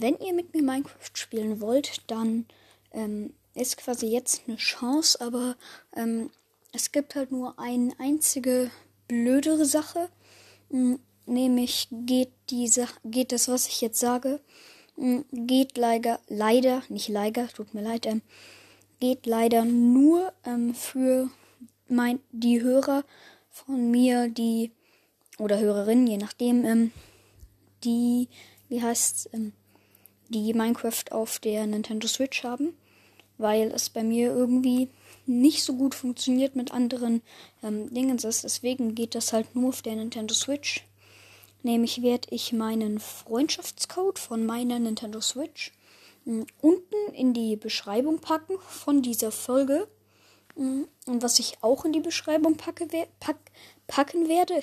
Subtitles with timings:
[0.00, 2.46] wenn ihr mit mir Minecraft spielen wollt, dann
[2.92, 5.56] ähm, ist quasi jetzt eine Chance, aber
[5.94, 6.30] ähm,
[6.72, 8.70] es gibt halt nur eine einzige
[9.08, 10.08] blödere Sache,
[10.70, 14.40] hm, nämlich geht diese, geht das, was ich jetzt sage,
[14.96, 18.22] hm, geht leider, leider, nicht leider, tut mir leid, ähm,
[19.00, 21.30] geht leider nur ähm, für
[21.88, 23.04] mein, die Hörer
[23.50, 24.70] von mir, die
[25.38, 26.92] oder Hörerinnen, je nachdem, ähm,
[27.84, 28.28] die,
[28.68, 29.52] wie heißt ähm,
[30.28, 32.74] die Minecraft auf der Nintendo Switch haben,
[33.38, 34.88] weil es bei mir irgendwie
[35.26, 37.22] nicht so gut funktioniert mit anderen
[37.62, 38.16] ähm, Dingen.
[38.16, 40.84] Deswegen geht das halt nur auf der Nintendo Switch.
[41.62, 45.72] Nämlich werde ich meinen Freundschaftscode von meiner Nintendo Switch
[46.24, 49.88] hm, unten in die Beschreibung packen von dieser Folge.
[50.54, 52.86] Hm, und was ich auch in die Beschreibung packe,
[53.20, 53.38] pack,
[53.86, 54.62] packen werde,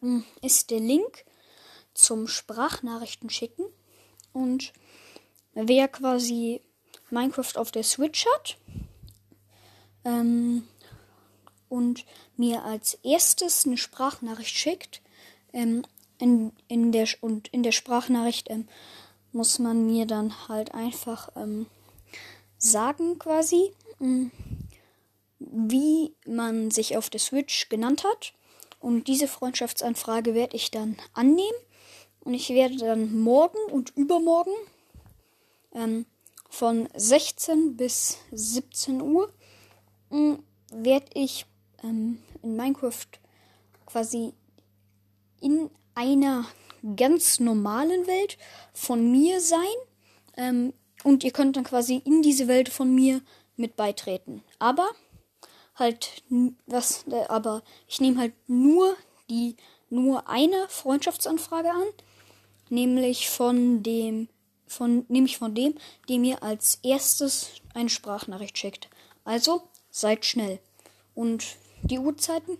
[0.00, 1.24] hm, ist der Link
[1.94, 3.64] zum Sprachnachrichten schicken.
[4.32, 4.72] Und
[5.54, 6.60] wer quasi
[7.10, 8.56] Minecraft auf der Switch hat
[10.04, 10.66] ähm,
[11.68, 12.04] und
[12.36, 15.02] mir als erstes eine Sprachnachricht schickt,
[15.52, 15.84] ähm,
[16.18, 18.68] in, in der, und in der Sprachnachricht ähm,
[19.32, 21.66] muss man mir dann halt einfach ähm,
[22.58, 24.30] sagen quasi, ähm,
[25.38, 28.34] wie man sich auf der Switch genannt hat.
[28.78, 31.58] Und diese Freundschaftsanfrage werde ich dann annehmen.
[32.20, 34.52] Und ich werde dann morgen und übermorgen
[35.72, 36.06] ähm,
[36.48, 39.32] von 16 bis 17 Uhr
[40.10, 40.36] äh,
[40.72, 41.46] werde ich
[41.82, 43.06] ähm, in Minecraft
[43.86, 44.32] quasi
[45.40, 46.46] in einer
[46.96, 48.38] ganz normalen Welt
[48.72, 49.58] von mir sein.
[50.36, 53.22] Ähm, und ihr könnt dann quasi in diese Welt von mir
[53.56, 54.42] mit beitreten.
[54.58, 54.88] Aber
[55.74, 56.22] halt
[56.66, 58.96] was, äh, aber ich nehme halt nur
[59.28, 59.56] die
[59.88, 61.86] nur eine Freundschaftsanfrage an,
[62.70, 64.28] nämlich von dem
[64.66, 65.74] von nämlich von dem,
[66.08, 68.88] der mir als erstes eine Sprachnachricht schickt.
[69.24, 70.60] Also seid schnell.
[71.14, 72.56] Und die Uhrzeiten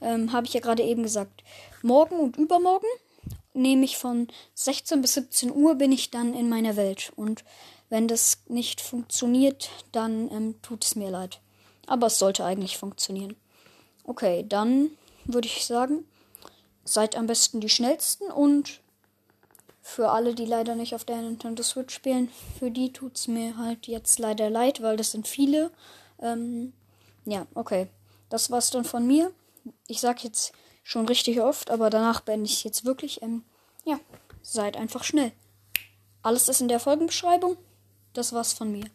[0.00, 1.42] ähm, habe ich ja gerade eben gesagt.
[1.82, 2.86] Morgen und übermorgen
[3.52, 7.12] nehme ich von 16 bis 17 Uhr bin ich dann in meiner Welt.
[7.16, 7.44] Und
[7.88, 11.40] wenn das nicht funktioniert, dann ähm, tut es mir leid.
[11.86, 13.36] Aber es sollte eigentlich funktionieren.
[14.04, 14.90] Okay, dann
[15.24, 16.04] würde ich sagen,
[16.84, 18.80] seid am besten die schnellsten und
[19.86, 23.58] für alle, die leider nicht auf der Nintendo Switch spielen, für die tut es mir
[23.58, 25.70] halt jetzt leider leid, weil das sind viele.
[26.20, 26.72] Ähm,
[27.26, 27.88] ja, okay.
[28.30, 29.30] Das war's dann von mir.
[29.86, 30.52] Ich sag jetzt
[30.84, 33.20] schon richtig oft, aber danach beende ich jetzt wirklich.
[33.20, 33.44] Ähm,
[33.84, 34.00] ja,
[34.40, 35.32] seid einfach schnell.
[36.22, 37.58] Alles ist in der Folgenbeschreibung.
[38.14, 38.86] Das war's von mir.